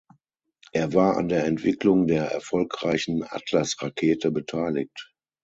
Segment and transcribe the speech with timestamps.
[0.71, 5.13] Er war an der Entwicklung der erfolgreichen Atlas-Rakete beteiligt.